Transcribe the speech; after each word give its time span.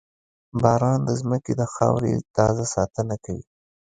•باران 0.61 0.99
د 1.07 1.09
زمکې 1.19 1.53
د 1.57 1.61
خاورې 1.73 2.13
تازه 2.35 2.65
ساتنه 2.75 3.15
کوي. 3.25 3.43